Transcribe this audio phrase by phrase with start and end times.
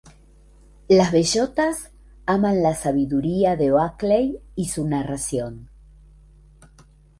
[0.87, 1.91] Las Bellotas
[2.25, 5.69] aman la sabiduría de Oakley y su narración.